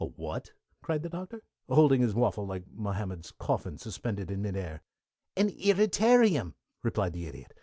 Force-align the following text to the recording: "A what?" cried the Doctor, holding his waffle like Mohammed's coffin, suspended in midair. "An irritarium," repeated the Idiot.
"A 0.01 0.05
what?" 0.05 0.53
cried 0.81 1.03
the 1.03 1.09
Doctor, 1.09 1.43
holding 1.69 2.01
his 2.01 2.15
waffle 2.15 2.47
like 2.47 2.63
Mohammed's 2.73 3.29
coffin, 3.31 3.77
suspended 3.77 4.31
in 4.31 4.41
midair. 4.41 4.81
"An 5.37 5.49
irritarium," 5.51 6.55
repeated 6.83 7.13
the 7.13 7.27
Idiot. 7.27 7.53